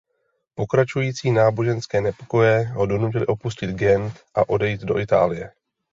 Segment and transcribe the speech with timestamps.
[0.55, 5.51] Pokračující náboženské nepokoje ho donutily opustit Gent a odejít do Itálie.